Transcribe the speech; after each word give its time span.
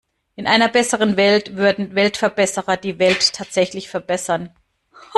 In 0.35 0.47
einer 0.47 0.67
besseren 0.67 1.15
Welt 1.15 1.57
würden 1.57 1.93
Weltverbesserer 1.93 2.75
die 2.75 2.97
Welt 2.97 3.33
tatsächlich 3.35 3.87
verbessern. 3.87 4.49